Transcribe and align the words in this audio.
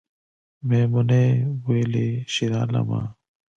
میمونۍ 0.67 1.27
ویلې 1.65 2.07
شیرعالمه 2.33 3.01